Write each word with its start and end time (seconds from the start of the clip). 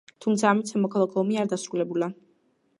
თუმცა 0.25 0.47
ამით 0.51 0.71
სამოქალაქო 0.73 1.21
ომი 1.25 1.39
არ 1.43 1.53
დასრულებულა. 1.55 2.13